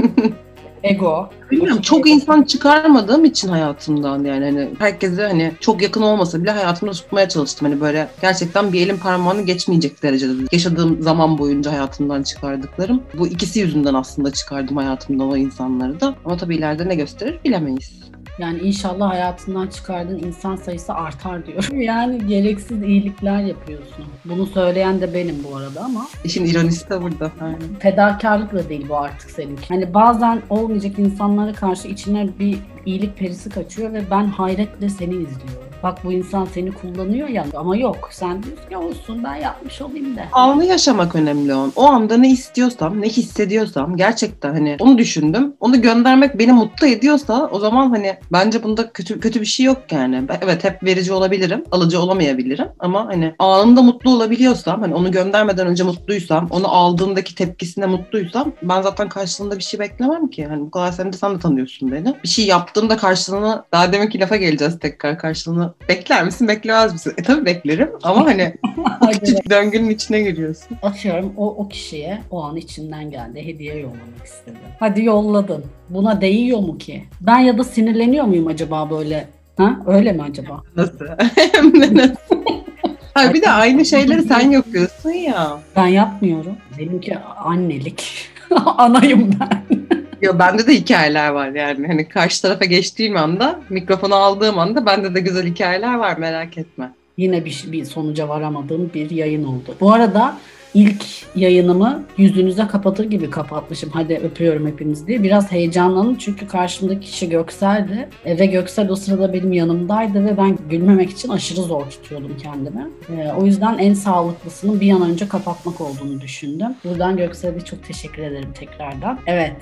Ego. 0.84 1.30
Bilmiyorum 1.52 1.82
çok 1.82 2.10
insan 2.10 2.44
çıkarmadığım 2.44 3.26
için 3.26 3.48
hayatımdan 3.48 4.24
yani 4.24 4.46
hani 4.46 4.70
herkese 4.80 5.24
hani 5.24 5.52
çok 5.60 5.82
yakın 5.82 6.02
olmasa 6.02 6.42
bile 6.42 6.52
hayatımda 6.52 6.92
tutmaya 6.92 7.30
çalıştım. 7.30 7.68
Hani 7.70 7.82
böyle 7.82 8.10
gerçekten 8.22 8.74
bir 8.74 8.82
elin 8.82 8.98
parmağını 8.98 9.42
geçmeyecek 9.42 10.04
derecede 10.04 10.34
yaşadığım 10.52 11.02
zaman 11.02 11.38
boyunca 11.38 11.72
hayatımdan 11.72 12.24
çıkardıklarım. 12.24 13.04
Bu 13.18 13.28
ikisi 13.28 13.60
yüzünden 13.60 13.94
aslında 13.94 14.32
çıkardım 14.32 14.78
hayatımdan 14.78 15.32
o 15.32 15.38
insanları 15.38 16.02
da. 16.02 16.16
Ama 16.26 16.38
tabii 16.38 16.56
ileride 16.56 16.88
ne 16.88 16.96
gösterir 16.96 17.40
bilemeyiz. 17.46 18.10
Yani 18.40 18.60
inşallah 18.60 19.10
hayatından 19.10 19.68
çıkardığın 19.68 20.20
insan 20.20 20.56
sayısı 20.56 20.94
artar 20.94 21.46
diyor. 21.46 21.70
Yani 21.80 22.28
gereksiz 22.28 22.84
iyilikler 22.84 23.44
yapıyorsun. 23.44 24.06
Bunu 24.26 24.46
söyleyen 24.46 25.02
de 25.02 25.14
benim 25.14 25.44
bu 25.44 25.56
arada 25.58 25.82
ama 25.82 26.08
İşin 26.24 26.46
ironisi 26.46 26.90
de 26.90 27.02
burada. 27.02 27.32
Aynen. 27.42 27.60
fedakarlık 27.80 28.54
da 28.54 28.70
değil 28.70 28.86
bu 28.90 28.98
artık 28.98 29.32
seninki. 29.32 29.68
Hani 29.68 29.94
bazen 29.94 30.42
olmayacak 30.50 31.00
insanlara 31.00 31.54
karşı 31.54 31.88
içine 31.88 32.30
bir 32.40 32.58
iyilik 32.90 33.18
perisi 33.18 33.50
kaçıyor 33.50 33.94
ve 33.94 34.04
ben 34.12 34.26
hayretle 34.28 34.90
seni 34.90 35.14
izliyorum. 35.14 35.70
Bak 35.84 35.98
bu 36.04 36.12
insan 36.12 36.46
seni 36.46 36.72
kullanıyor 36.72 37.28
ya 37.28 37.46
ama 37.58 37.78
yok 37.78 38.10
sen 38.12 38.44
diyorsun 38.44 38.72
ya 38.72 38.80
olsun 38.80 39.24
ben 39.24 39.36
yapmış 39.36 39.82
olayım 39.82 40.18
da. 40.18 40.22
Anı 40.32 40.66
yaşamak 40.66 41.16
önemli 41.16 41.54
on. 41.56 41.74
O 41.76 41.86
anda 41.86 42.18
ne 42.18 42.32
istiyorsam, 42.32 43.02
ne 43.02 43.10
hissediyorsam 43.10 43.98
gerçekten 43.98 44.54
hani 44.54 44.78
onu 44.80 44.98
düşündüm. 44.98 45.54
Onu 45.60 45.82
göndermek 45.82 46.40
beni 46.40 46.54
mutlu 46.54 46.88
ediyorsa 46.88 47.50
o 47.52 47.60
zaman 47.60 47.90
hani 47.90 48.18
bence 48.32 48.64
bunda 48.64 48.92
kötü 48.92 49.20
kötü 49.20 49.42
bir 49.42 49.46
şey 49.46 49.66
yok 49.66 49.78
yani. 49.92 50.24
Evet 50.42 50.64
hep 50.64 50.84
verici 50.84 51.14
olabilirim, 51.14 51.64
alıcı 51.72 52.02
olamayabilirim 52.02 52.68
ama 52.80 53.06
hani 53.06 53.36
anında 53.40 53.82
mutlu 53.82 54.12
olabiliyorsam, 54.12 54.82
hani 54.82 54.96
onu 54.96 55.12
göndermeden 55.12 55.68
önce 55.68 55.84
mutluysam, 55.84 56.48
onu 56.52 56.68
aldığımdaki 56.68 57.36
tepkisine 57.36 57.86
mutluysam 57.86 58.52
ben 58.62 58.82
zaten 58.82 59.10
karşılığında 59.10 59.58
bir 59.58 59.64
şey 59.64 59.80
beklemem 59.80 60.28
ki. 60.28 60.46
Hani 60.46 60.62
bu 60.62 60.72
kadar 60.72 60.92
sen 60.92 61.14
de 61.14 61.18
sen 61.18 61.36
de 61.36 61.40
tanıyorsun 61.40 61.92
beni. 61.92 62.16
Bir 62.24 62.30
şey 62.30 62.46
yaptığımda 62.80 62.98
karşılığını 62.98 63.64
daha 63.72 63.94
deminki 63.94 64.20
lafa 64.20 64.36
geleceğiz 64.36 64.80
tekrar 64.80 65.18
karşılığını 65.20 65.74
bekler 65.90 66.24
misin 66.24 66.48
beklemez 66.48 66.94
misin? 66.94 67.14
E 67.18 67.24
tabii 67.24 67.46
beklerim 67.46 67.90
ama 68.04 68.26
hani 68.26 68.54
küçük 69.12 69.50
döngünün 69.50 69.90
içine 69.90 70.22
giriyorsun. 70.22 70.78
Atıyorum 70.82 71.34
o, 71.38 71.48
o 71.48 71.70
kişiye 71.70 72.22
o 72.32 72.44
an 72.44 72.56
içinden 72.56 73.12
geldi 73.12 73.46
hediye 73.46 73.76
yollamak 73.76 74.26
istedim. 74.26 74.60
Hadi 74.80 75.04
yolladın. 75.04 75.64
Buna 75.90 76.22
değiyor 76.22 76.60
mu 76.60 76.78
ki? 76.78 77.04
Ben 77.22 77.40
ya 77.40 77.58
da 77.58 77.64
sinirleniyor 77.64 78.26
muyum 78.26 78.48
acaba 78.48 78.90
böyle? 78.90 79.28
Ha? 79.58 79.80
Öyle 79.88 80.12
mi 80.12 80.22
acaba? 80.24 80.64
Nasıl? 80.76 81.06
Hem 81.36 81.82
de 81.82 81.96
nasıl? 81.96 82.36
Hayır 83.14 83.34
bir 83.34 83.42
de 83.42 83.50
aynı 83.50 83.86
şeyleri 83.86 84.24
sen 84.24 84.52
yapıyorsun 84.52 85.10
ya. 85.10 85.60
Ben 85.76 85.88
yapmıyorum. 85.88 86.56
Benimki 86.80 87.18
annelik. 87.20 88.30
Anayım 88.78 89.32
ben. 89.40 89.79
Ya 90.22 90.40
bende 90.40 90.68
de 90.68 90.74
hikayeler 90.74 91.30
var 91.30 91.50
yani. 91.50 91.88
Hani 91.88 92.10
karşı 92.10 92.42
tarafa 92.42 92.66
geçtiğim 92.66 93.18
anda, 93.18 93.60
mikrofonu 93.70 94.16
aldığım 94.16 94.60
anda 94.60 94.86
bende 94.86 95.16
de 95.16 95.20
güzel 95.20 95.46
hikayeler 95.46 95.96
var 95.96 96.18
merak 96.18 96.58
etme. 96.58 96.92
Yine 97.18 97.46
bir, 97.46 97.64
bir 97.68 97.86
sonuca 97.86 98.30
varamadığım 98.30 98.92
bir 98.94 99.10
yayın 99.10 99.44
oldu. 99.44 99.76
Bu 99.82 99.94
arada 99.94 100.38
ilk 100.74 101.06
yayınımı 101.36 102.04
yüzünüze 102.18 102.68
kapatır 102.68 103.06
gibi 103.06 103.30
kapatmışım. 103.30 103.90
Hadi 103.94 104.14
öpüyorum 104.14 104.68
hepiniz 104.68 105.08
diye. 105.08 105.24
Biraz 105.24 105.52
heyecanlandım 105.52 106.16
çünkü 106.16 106.48
karşımdaki 106.48 107.00
kişi 107.00 107.30
Göksel'di. 107.30 108.10
E, 108.26 108.40
ve 108.40 108.46
Göksel 108.46 108.90
o 108.90 108.96
sırada 108.96 109.34
benim 109.34 109.54
yanımdaydı 109.54 110.26
ve 110.26 110.38
ben 110.38 110.58
gülmemek 110.70 111.10
için 111.10 111.30
aşırı 111.30 111.62
zor 111.62 111.86
tutuyordum 111.86 112.38
kendimi. 112.44 112.88
E, 113.18 113.32
o 113.34 113.46
yüzden 113.46 113.78
en 113.78 113.94
sağlıklısının 113.94 114.82
bir 114.82 114.92
an 114.92 115.02
önce 115.02 115.28
kapatmak 115.28 115.82
olduğunu 115.82 116.22
düşündüm. 116.22 116.76
Buradan 116.84 117.18
Göksel'e 117.18 117.62
çok 117.62 117.84
teşekkür 117.84 118.24
ederim 118.24 118.50
tekrardan. 118.54 119.20
Evet 119.28 119.56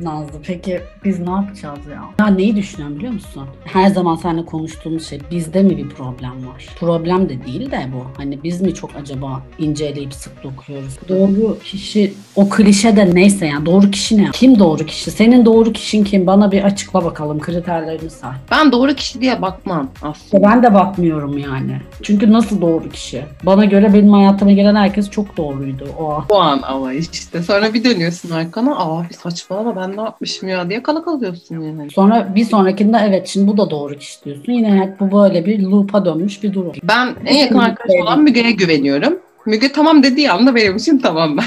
Nazlı 0.00 0.38
peki 0.42 0.80
biz 1.04 1.20
ne 1.20 1.30
yapacağız 1.30 1.86
ya? 1.86 2.04
Ya 2.18 2.26
neyi 2.26 2.56
düşünüyorum 2.56 2.96
biliyor 2.96 3.12
musun? 3.12 3.46
Her 3.64 3.88
zaman 3.88 4.16
seninle 4.16 4.44
konuştuğumuz 4.44 5.08
şey 5.08 5.20
bizde 5.30 5.62
mi 5.62 5.76
bir 5.76 5.88
problem 5.88 6.46
var? 6.48 6.66
Problem 6.80 7.28
de 7.28 7.44
değil 7.46 7.70
de 7.70 7.88
bu. 7.92 8.04
Hani 8.16 8.42
biz 8.44 8.60
mi 8.60 8.74
çok 8.74 8.96
acaba 8.96 9.42
inceleyip 9.58 10.14
sık 10.14 10.44
dokuyoruz? 10.52 10.98
Doğru 11.08 11.58
kişi 11.64 12.14
o 12.36 12.48
klişe 12.48 12.96
de 12.96 13.14
neyse 13.14 13.46
yani 13.46 13.66
doğru 13.66 13.90
kişi 13.90 14.18
ne? 14.18 14.30
Kim 14.32 14.58
doğru 14.58 14.86
kişi? 14.86 15.10
Senin 15.10 15.44
doğru 15.44 15.72
kişin 15.72 16.04
kim? 16.04 16.26
Bana 16.26 16.52
bir 16.52 16.62
açıkla 16.62 17.04
bakalım 17.04 17.40
kriterlerini 17.40 18.10
say. 18.10 18.32
Ben 18.50 18.72
doğru 18.72 18.94
kişi 18.94 19.20
diye 19.20 19.42
bakmam 19.42 19.88
aslında. 20.02 20.42
Ben 20.42 20.62
de 20.62 20.74
bakmıyorum 20.74 21.38
yani. 21.38 21.80
Çünkü 22.02 22.32
nasıl 22.32 22.60
doğru 22.60 22.88
kişi? 22.88 23.24
Bana 23.42 23.64
göre 23.64 23.94
benim 23.94 24.12
hayatıma 24.12 24.52
gelen 24.52 24.74
herkes 24.74 25.10
çok 25.10 25.36
doğruydu 25.36 25.88
o 25.98 26.10
an. 26.10 26.24
Bu 26.30 26.40
an 26.40 26.60
ama 26.62 26.92
işte. 26.92 27.42
Sonra 27.42 27.74
bir 27.74 27.84
dönüyorsun 27.84 28.30
arkana. 28.30 28.78
Aa 28.78 29.08
bir 29.10 29.14
saçmalama 29.14 29.76
ben 29.76 29.96
ne 29.96 30.00
yapmışım 30.00 30.48
ya 30.48 30.70
diye 30.70 30.82
kala 30.82 31.04
kalıyorsun 31.04 31.60
yani. 31.60 31.90
Sonra 31.90 32.32
bir 32.34 32.44
sonrakinde 32.44 32.98
evet 33.08 33.28
şimdi 33.28 33.46
bu 33.46 33.56
da 33.56 33.70
doğru 33.70 33.98
kişi 33.98 34.24
diyorsun. 34.24 34.52
Yine 34.52 34.80
hep 34.80 35.00
bu 35.00 35.18
böyle 35.18 35.46
bir 35.46 35.60
loop'a 35.62 36.04
dönmüş 36.04 36.42
bir 36.42 36.52
durum. 36.52 36.72
Ben 36.82 37.14
en 37.26 37.36
yakın 37.36 37.58
arkadaş 37.58 38.02
olan 38.02 38.22
Müge'ye 38.22 38.50
güveniyorum. 38.50 39.18
Müge 39.46 39.72
tamam 39.72 40.02
dediği 40.02 40.30
anda 40.30 40.54
benim 40.54 40.76
için 40.76 40.98
tamam 40.98 41.36
ben. 41.36 41.44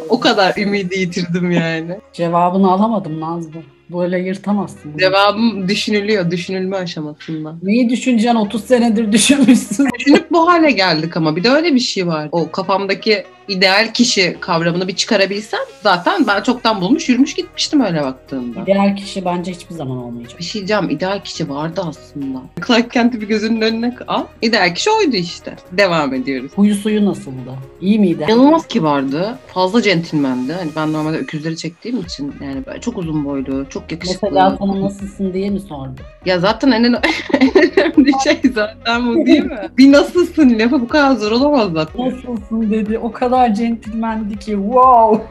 o 0.10 0.20
kadar 0.20 0.58
ümidi 0.58 1.00
yitirdim 1.00 1.52
yani. 1.52 2.00
Cevabını 2.14 2.72
alamadım 2.72 3.20
Nazlı. 3.20 3.64
Böyle 3.90 4.20
yırtamazsın. 4.20 4.92
bunu. 4.92 5.00
Cevabım 5.00 5.68
düşünülüyor, 5.68 6.32
düşünülme 6.32 6.78
aşamasında. 6.78 7.56
Neyi 7.64 7.90
düşüneceksin 7.90 8.36
30 8.36 8.64
senedir 8.64 9.12
düşünmüşsün. 9.12 9.88
Düşünüp 10.00 10.32
bu 10.32 10.48
hale 10.48 10.72
geldik 10.72 11.18
ama 11.18 11.36
bir 11.36 11.44
de 11.44 11.50
öyle 11.50 11.76
bir 11.76 11.80
şey 11.80 12.08
var. 12.08 12.30
O 12.32 12.52
kafamdaki 12.52 13.24
ideal 13.48 13.94
kişi 13.94 14.38
kavramını 14.40 14.88
bir 14.88 14.96
çıkarabilsem 14.96 15.60
zaten 15.84 16.28
ben 16.28 16.42
çoktan 16.44 16.82
bulmuş 16.82 17.10
yürümüş 17.10 17.34
gitmiştim 17.34 17.82
öyle 17.82 18.04
baktığımda. 18.04 18.66
Diğer 18.66 18.96
kişi 18.96 19.26
bence 19.26 19.52
hiçbir 19.52 19.76
zaman 19.76 19.98
olmayacak. 19.98 20.40
Bir 20.40 20.44
şey 20.44 20.60
diyeceğim 20.60 20.90
ideal 20.90 21.22
kişi 21.24 21.50
vardı 21.50 21.82
aslında. 21.86 22.42
Clark 22.68 22.92
Kent'i 22.92 23.22
bir 23.22 23.28
gözünün 23.28 23.62
önüne 23.62 23.96
al. 24.08 24.24
İdeal 24.42 24.76
kişi 24.76 24.90
oydu 24.92 25.16
işte. 25.16 25.56
Devam 25.72 26.14
ediyoruz. 26.14 26.52
Huyu 26.56 26.76
suyu 26.76 27.06
nasıldı? 27.06 27.56
İyi 27.82 28.00
miydi? 28.00 28.26
İnanılmaz 28.30 28.68
kibardı. 28.68 29.38
Fazla 29.48 29.82
centilmendi. 29.82 30.54
Hani 30.54 30.70
ben 30.76 30.94
normalde 30.94 31.18
öküzleri 31.18 31.58
çektiğim 31.58 32.00
için 32.02 32.34
yani 32.44 32.66
böyle 32.66 32.82
çok 32.82 32.98
uzun 32.98 33.26
boylu, 33.26 33.66
çok 33.70 33.79
yakışıklı. 33.92 34.28
Mesela 34.28 34.58
sana 34.60 34.82
nasılsın 34.82 35.34
diye 35.34 35.50
mi 35.50 35.60
sordu? 35.60 36.02
Ya 36.26 36.40
zaten 36.40 36.72
en, 36.72 36.84
önemli 36.84 38.12
şey 38.24 38.42
zaten 38.54 39.08
bu 39.08 39.26
değil 39.26 39.44
mi? 39.44 39.58
Bir 39.78 39.92
nasılsın 39.92 40.60
lafı 40.60 40.82
bu 40.82 40.88
kadar 40.88 41.16
zor 41.16 41.32
olamaz 41.32 41.72
zaten. 41.74 42.06
Nasılsın 42.06 42.72
dedi. 42.72 42.98
O 42.98 43.12
kadar 43.12 43.54
centilmendi 43.54 44.40
ki 44.40 44.52
wow. 44.52 45.24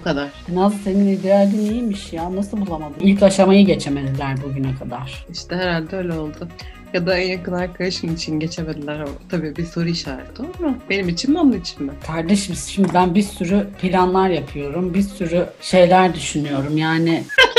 Bu 0.00 0.04
kadar. 0.04 0.28
Naz 0.52 0.74
senin 0.84 1.06
idealin 1.06 1.58
iyiymiş 1.58 2.12
ya. 2.12 2.36
Nasıl 2.36 2.66
bulamadın? 2.66 3.00
İlk 3.00 3.22
aşamayı 3.22 3.66
geçemediler 3.66 4.36
bugüne 4.42 4.74
kadar. 4.74 5.26
İşte 5.32 5.56
herhalde 5.56 5.96
öyle 5.96 6.12
oldu. 6.12 6.48
Ya 6.94 7.06
da 7.06 7.18
en 7.18 7.28
yakın 7.28 7.52
arkadaşın 7.52 8.14
için 8.14 8.40
geçemediler. 8.40 9.00
O 9.00 9.08
tabii 9.28 9.56
bir 9.56 9.64
soru 9.64 9.88
işareti 9.88 10.42
ama 10.42 10.74
benim 10.90 11.08
için 11.08 11.32
mi 11.32 11.38
onun 11.38 11.52
için 11.52 11.86
mi? 11.86 11.92
Kardeşim 12.06 12.56
şimdi 12.56 12.88
ben 12.94 13.14
bir 13.14 13.22
sürü 13.22 13.66
planlar 13.80 14.28
yapıyorum. 14.28 14.94
Bir 14.94 15.02
sürü 15.02 15.46
şeyler 15.60 16.14
düşünüyorum. 16.14 16.78
Yani 16.78 17.24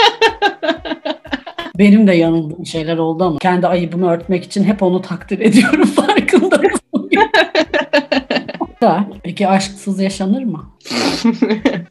benim 1.78 2.08
de 2.08 2.14
yanıldığım 2.14 2.66
şeyler 2.66 2.98
oldu 2.98 3.24
ama 3.24 3.38
kendi 3.38 3.68
ayıbımı 3.68 4.12
örtmek 4.12 4.44
için 4.44 4.64
hep 4.64 4.84
onu 4.84 5.02
takdir 5.02 5.40
ediyorum 5.40 5.86
farkında 5.96 6.58
mısın? 6.58 7.10
Peki 9.24 9.48
aşksız 9.48 10.00
yaşanır 10.00 10.44
mı? 10.44 10.72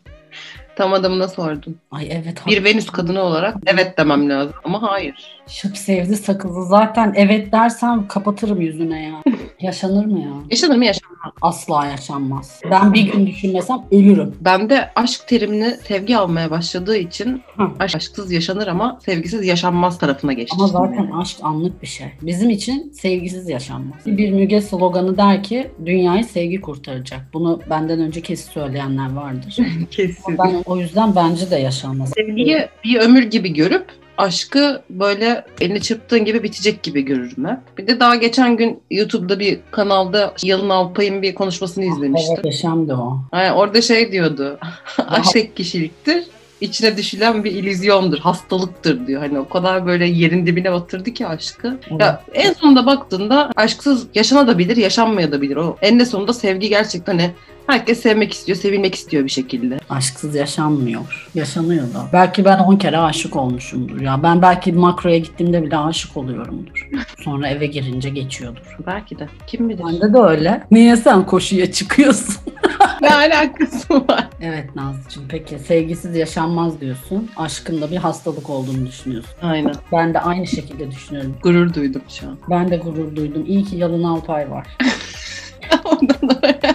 Tam 0.80 0.92
adamına 0.92 1.28
sordum. 1.28 1.74
Ay 1.90 2.08
evet. 2.10 2.46
Bir 2.46 2.64
Venüs 2.64 2.90
kadını 2.90 3.20
olarak 3.22 3.56
evet 3.66 3.98
demem 3.98 4.30
lazım 4.30 4.54
ama 4.64 4.82
hayır. 4.82 5.40
Şıp 5.46 5.76
sevdi 5.76 6.16
sakızı. 6.16 6.62
Zaten 6.62 7.12
evet 7.16 7.52
dersem 7.52 8.08
kapatırım 8.08 8.60
yüzüne 8.60 9.02
ya. 9.02 9.22
Yaşanır 9.60 10.04
mı 10.04 10.18
ya? 10.20 10.30
Yaşanır 10.50 10.76
mı 10.76 10.84
yaşanmaz. 10.84 11.32
Asla 11.42 11.86
yaşanmaz. 11.86 12.60
Ben 12.70 12.94
bir 12.94 13.12
gün 13.12 13.26
düşünmesem 13.26 13.78
ölürüm. 13.90 14.34
Ben 14.40 14.70
de 14.70 14.90
aşk 14.96 15.28
terimini 15.28 15.70
sevgi 15.70 16.16
almaya 16.16 16.50
başladığı 16.50 16.96
için 16.96 17.42
Hı. 17.56 17.62
aşk- 17.62 17.96
aşksız 17.96 18.32
yaşanır 18.32 18.66
ama 18.66 18.98
sevgisiz 19.04 19.46
yaşanmaz 19.46 19.98
tarafına 19.98 20.32
geçtim. 20.32 20.60
Ama 20.60 20.68
zaten 20.68 21.04
yani. 21.04 21.14
aşk 21.14 21.36
anlık 21.42 21.82
bir 21.82 21.86
şey. 21.86 22.06
Bizim 22.22 22.50
için 22.50 22.90
sevgisiz 22.90 23.48
yaşanmaz. 23.48 24.06
Bir 24.06 24.32
Müge 24.32 24.60
sloganı 24.60 25.16
der 25.16 25.42
ki 25.42 25.70
dünyayı 25.86 26.24
sevgi 26.24 26.60
kurtaracak. 26.60 27.20
Bunu 27.32 27.60
benden 27.70 28.00
önce 28.00 28.20
kesin 28.20 28.50
söyleyenler 28.52 29.12
vardır. 29.12 29.56
Kesin. 29.90 30.38
ben 30.38 30.62
o 30.70 30.76
yüzden 30.76 31.16
bence 31.16 31.50
de 31.50 31.56
yaşanmaz. 31.56 32.12
Sevgiyi 32.16 32.68
bir 32.84 33.00
ömür 33.00 33.22
gibi 33.22 33.52
görüp 33.52 33.86
aşkı 34.18 34.82
böyle 34.90 35.44
elini 35.60 35.80
çırptığın 35.80 36.24
gibi 36.24 36.42
bitecek 36.42 36.82
gibi 36.82 37.02
görürüm 37.02 37.48
hep. 37.48 37.78
Bir 37.78 37.86
de 37.86 38.00
daha 38.00 38.14
geçen 38.14 38.56
gün 38.56 38.82
YouTube'da 38.90 39.38
bir 39.38 39.60
kanalda 39.70 40.34
Yalın 40.42 40.68
Alpay'ın 40.68 41.22
bir 41.22 41.34
konuşmasını 41.34 41.84
izlemiştim. 41.84 42.34
Evet, 42.34 42.44
yaşamdı 42.44 42.94
o. 42.94 43.20
Yani 43.32 43.52
orada 43.52 43.82
şey 43.82 44.12
diyordu. 44.12 44.58
Aşk 45.08 45.32
tek 45.32 45.56
kişiliktir. 45.56 46.24
içine 46.60 46.96
düşülen 46.96 47.44
bir 47.44 47.52
illüzyondur, 47.52 48.18
hastalıktır 48.18 49.06
diyor. 49.06 49.20
Hani 49.20 49.38
o 49.38 49.48
kadar 49.48 49.86
böyle 49.86 50.06
yerin 50.06 50.46
dibine 50.46 50.72
batırdı 50.72 51.10
ki 51.14 51.26
aşkı. 51.26 51.78
Ya 51.98 52.22
en 52.34 52.52
sonunda 52.52 52.86
baktığında 52.86 53.50
aşksız 53.56 54.06
yaşanabilir, 54.14 54.76
yaşanmayabilir. 54.76 55.56
O 55.56 55.76
eninde 55.82 56.04
sonunda 56.04 56.32
sevgi 56.32 56.68
gerçekten 56.68 57.18
hani 57.18 57.30
herkes 57.70 58.00
sevmek 58.00 58.32
istiyor, 58.32 58.58
sevilmek 58.58 58.94
istiyor 58.94 59.24
bir 59.24 59.30
şekilde. 59.30 59.78
Aşksız 59.90 60.34
yaşanmıyor. 60.34 61.28
Yaşanıyor 61.34 61.94
da. 61.94 62.06
Belki 62.12 62.44
ben 62.44 62.58
10 62.58 62.76
kere 62.76 62.98
aşık 62.98 63.36
olmuşumdur 63.36 64.00
ya. 64.00 64.22
Ben 64.22 64.42
belki 64.42 64.72
makroya 64.72 65.18
gittiğimde 65.18 65.62
bile 65.62 65.76
aşık 65.76 66.16
oluyorumdur. 66.16 66.88
Sonra 67.24 67.48
eve 67.48 67.66
girince 67.66 68.10
geçiyordur. 68.10 68.76
Belki 68.86 69.18
de. 69.18 69.28
Kim 69.46 69.68
bilir? 69.68 69.84
Bende 69.84 70.14
de 70.14 70.18
öyle. 70.18 70.64
Niye 70.70 70.96
sen 70.96 71.26
koşuya 71.26 71.72
çıkıyorsun? 71.72 72.36
ne 73.02 73.14
alakası 73.14 73.94
var? 73.94 74.28
evet 74.42 74.76
Nazlıcığım 74.76 75.24
peki 75.28 75.58
sevgisiz 75.58 76.16
yaşanmaz 76.16 76.80
diyorsun. 76.80 77.30
Aşkın 77.36 77.80
da 77.80 77.90
bir 77.90 77.96
hastalık 77.96 78.50
olduğunu 78.50 78.86
düşünüyorsun. 78.86 79.32
Aynen. 79.42 79.74
Ben 79.92 80.14
de 80.14 80.20
aynı 80.20 80.46
şekilde 80.46 80.90
düşünüyorum. 80.90 81.36
Gurur 81.42 81.74
duydum 81.74 82.02
şu 82.08 82.26
an. 82.28 82.38
Ben 82.50 82.70
de 82.70 82.76
gurur 82.76 83.16
duydum. 83.16 83.44
İyi 83.46 83.64
ki 83.64 83.76
Yalın 83.76 84.04
Alpay 84.04 84.50
var. 84.50 84.66
Ondan 85.84 86.16
dolayı. 86.22 86.69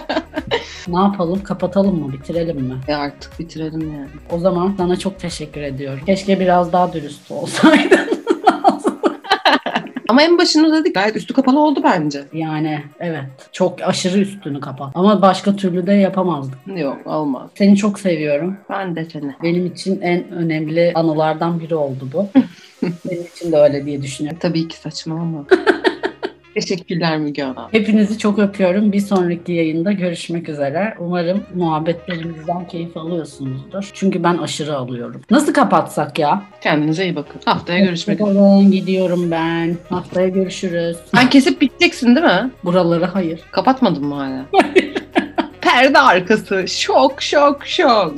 Ne 0.88 0.98
yapalım? 0.98 1.42
Kapatalım 1.42 2.00
mı? 2.06 2.12
Bitirelim 2.12 2.56
mi? 2.60 2.74
E 2.88 2.94
artık 2.94 3.38
bitirelim 3.38 3.80
yani. 3.80 4.08
O 4.32 4.38
zaman 4.38 4.74
sana 4.76 4.98
çok 4.98 5.18
teşekkür 5.20 5.60
ediyorum. 5.60 6.00
Keşke 6.06 6.40
biraz 6.40 6.72
daha 6.72 6.92
dürüst 6.92 7.30
olsaydın. 7.30 8.00
Ama 10.08 10.22
en 10.22 10.38
başında 10.38 10.80
dedik 10.80 10.94
gayet 10.94 11.16
üstü 11.16 11.34
kapalı 11.34 11.60
oldu 11.60 11.80
bence. 11.84 12.24
yani 12.32 12.82
evet. 13.00 13.24
Çok 13.52 13.82
aşırı 13.82 14.18
üstünü 14.18 14.60
kapat. 14.60 14.92
Ama 14.94 15.22
başka 15.22 15.56
türlü 15.56 15.86
de 15.86 15.92
yapamazdık. 15.92 16.58
Yok 16.76 17.06
olmaz. 17.06 17.50
Seni 17.54 17.76
çok 17.76 18.00
seviyorum. 18.00 18.56
Ben 18.70 18.96
de 18.96 19.04
seni. 19.12 19.34
Benim 19.42 19.66
için 19.66 20.00
en 20.00 20.30
önemli 20.30 20.92
anılardan 20.94 21.60
biri 21.60 21.74
oldu 21.74 22.08
bu. 22.12 22.28
Senin 23.08 23.24
için 23.36 23.52
de 23.52 23.56
öyle 23.56 23.84
diye 23.86 24.02
düşünüyorum. 24.02 24.38
Tabii 24.42 24.68
ki 24.68 24.76
saçmalama. 24.76 25.44
Teşekkürler 26.60 27.18
Müge 27.18 27.42
Hanım. 27.42 27.68
Hepinizi 27.72 28.18
çok 28.18 28.38
öpüyorum. 28.38 28.92
Bir 28.92 29.00
sonraki 29.00 29.52
yayında 29.52 29.92
görüşmek 29.92 30.48
üzere. 30.48 30.94
Umarım 30.98 31.42
muhabbetlerimizden 31.54 32.68
keyif 32.68 32.96
alıyorsunuzdur. 32.96 33.90
Çünkü 33.94 34.22
ben 34.22 34.36
aşırı 34.38 34.76
alıyorum. 34.76 35.20
Nasıl 35.30 35.52
kapatsak 35.52 36.18
ya? 36.18 36.42
Kendinize 36.60 37.04
iyi 37.04 37.16
bakın. 37.16 37.40
Haftaya 37.44 37.84
görüşmek 37.84 38.20
üzere. 38.20 38.64
Gidiyorum 38.70 39.30
ben. 39.30 39.76
Haftaya 39.88 40.28
görüşürüz. 40.28 40.96
Sen 41.14 41.30
kesip 41.30 41.60
biteceksin 41.60 42.14
değil 42.16 42.26
mi? 42.26 42.50
Buraları 42.64 43.04
hayır. 43.04 43.40
Kapatmadın 43.50 44.04
mı 44.04 44.14
hala? 44.14 44.44
Perde 45.60 45.98
arkası. 45.98 46.68
Şok 46.68 47.22
şok 47.22 47.66
şok. 47.66 48.14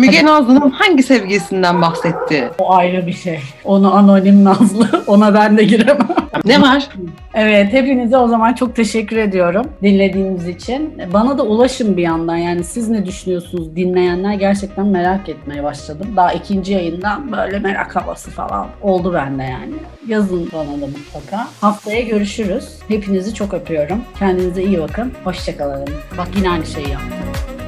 Müge 0.00 0.24
Nazlı'nın 0.24 0.70
hangi 0.70 1.02
sevgilisinden 1.02 1.82
bahsetti? 1.82 2.50
O 2.58 2.74
ayrı 2.74 3.06
bir 3.06 3.12
şey. 3.12 3.40
Onu 3.64 3.94
anonim 3.94 4.44
Nazlı. 4.44 4.88
Ona 5.06 5.34
ben 5.34 5.58
de 5.58 5.64
giremem. 5.64 6.08
Ne 6.44 6.62
var? 6.62 6.88
Evet, 7.34 7.72
hepinize 7.72 8.16
o 8.16 8.28
zaman 8.28 8.52
çok 8.54 8.76
teşekkür 8.76 9.16
ediyorum 9.16 9.66
dinlediğiniz 9.82 10.48
için. 10.48 10.94
Bana 11.12 11.38
da 11.38 11.42
ulaşın 11.42 11.96
bir 11.96 12.02
yandan. 12.02 12.36
Yani 12.36 12.64
siz 12.64 12.88
ne 12.88 13.06
düşünüyorsunuz 13.06 13.76
dinleyenler 13.76 14.34
gerçekten 14.34 14.86
merak 14.86 15.28
etmeye 15.28 15.62
başladım. 15.64 16.06
Daha 16.16 16.32
ikinci 16.32 16.72
yayından 16.72 17.32
böyle 17.32 17.58
merak 17.58 17.96
havası 17.96 18.30
falan 18.30 18.66
oldu 18.82 19.14
bende 19.14 19.42
yani. 19.42 19.74
Yazın 20.08 20.50
bana 20.52 20.80
da 20.80 20.86
mutlaka. 20.86 21.48
Haftaya 21.60 22.00
görüşürüz. 22.00 22.68
Hepinizi 22.88 23.34
çok 23.34 23.54
öpüyorum. 23.54 24.04
Kendinize 24.18 24.62
iyi 24.62 24.80
bakın. 24.80 25.12
Hoşçakalın. 25.24 25.88
Bak 26.18 26.28
yine 26.36 26.50
aynı 26.50 26.66
şeyi 26.66 26.88
yaptım. 26.90 27.59